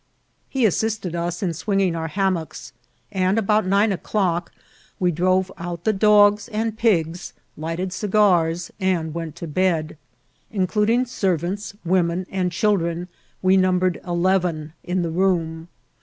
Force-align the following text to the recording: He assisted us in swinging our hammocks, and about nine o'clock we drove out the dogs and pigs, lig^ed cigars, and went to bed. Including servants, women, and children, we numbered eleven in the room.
He 0.49 0.65
assisted 0.65 1.15
us 1.15 1.43
in 1.43 1.53
swinging 1.53 1.95
our 1.95 2.07
hammocks, 2.07 2.73
and 3.11 3.37
about 3.37 3.67
nine 3.67 3.91
o'clock 3.91 4.51
we 4.99 5.11
drove 5.11 5.51
out 5.59 5.83
the 5.83 5.93
dogs 5.93 6.47
and 6.47 6.75
pigs, 6.75 7.33
lig^ed 7.55 7.91
cigars, 7.91 8.71
and 8.79 9.13
went 9.13 9.35
to 9.35 9.45
bed. 9.45 9.99
Including 10.49 11.05
servants, 11.05 11.75
women, 11.85 12.25
and 12.31 12.51
children, 12.51 13.09
we 13.43 13.57
numbered 13.57 14.01
eleven 14.03 14.73
in 14.83 15.03
the 15.03 15.11
room. 15.11 15.67